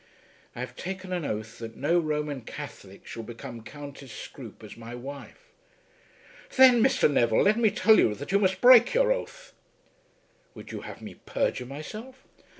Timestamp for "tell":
7.69-7.99